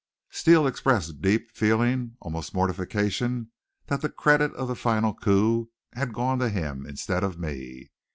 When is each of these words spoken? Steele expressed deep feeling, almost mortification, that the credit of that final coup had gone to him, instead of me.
Steele 0.31 0.65
expressed 0.65 1.21
deep 1.21 1.51
feeling, 1.51 2.17
almost 2.21 2.55
mortification, 2.55 3.51
that 3.85 4.01
the 4.01 4.09
credit 4.09 4.51
of 4.55 4.67
that 4.67 4.75
final 4.77 5.13
coup 5.13 5.69
had 5.93 6.11
gone 6.11 6.39
to 6.39 6.49
him, 6.49 6.87
instead 6.87 7.23
of 7.23 7.37
me. 7.37 7.91